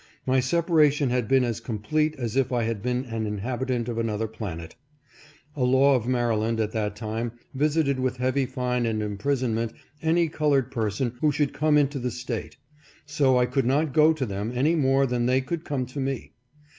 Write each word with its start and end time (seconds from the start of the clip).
My 0.25 0.39
separation 0.39 1.11
had 1.11 1.27
been 1.27 1.43
as 1.43 1.59
complete 1.59 2.15
as 2.17 2.35
if 2.35 2.51
I 2.51 2.63
had 2.63 2.81
been 2.81 3.05
an 3.05 3.27
inhabitant 3.27 3.87
of 3.87 3.99
another 3.99 4.27
planet. 4.27 4.73
A 5.55 5.63
law 5.63 5.93
of 5.95 6.07
Maryland 6.07 6.59
at 6.59 6.71
that 6.71 6.95
time 6.95 7.33
visited 7.53 7.99
with 7.99 8.17
heavy 8.17 8.47
fine 8.47 8.87
and 8.87 9.03
imprisonment 9.03 9.73
any 10.01 10.27
colored 10.27 10.71
person 10.71 11.13
who 11.21 11.31
should 11.31 11.53
come 11.53 11.77
into 11.77 11.99
the 11.99 12.09
State; 12.09 12.57
so 13.05 13.37
I 13.37 13.45
could 13.45 13.67
not 13.67 13.93
go 13.93 14.11
to 14.11 14.25
them 14.25 14.51
any 14.55 14.73
more 14.73 15.05
than 15.05 15.27
they 15.27 15.39
could 15.39 15.63
come 15.63 15.85
to 15.85 15.99
me. 15.99 16.33